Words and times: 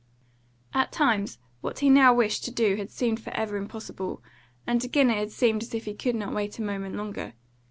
At 0.73 0.91
times 0.91 1.37
what 1.61 1.77
he 1.77 1.87
now 1.91 2.11
wished 2.11 2.43
to 2.45 2.51
do 2.51 2.75
had 2.77 2.89
seemed 2.89 3.19
for 3.21 3.29
ever 3.37 3.55
impossible, 3.55 4.23
and 4.65 4.83
again 4.83 5.11
it 5.11 5.17
had 5.17 5.31
seemed 5.31 5.61
as 5.61 5.75
if 5.75 5.85
he 5.85 5.93
could 5.93 6.15
not 6.15 6.33
wait 6.33 6.57
a 6.57 6.63
moment 6.63 6.95
longer. 6.95 7.33